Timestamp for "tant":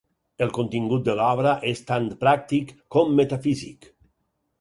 1.91-2.07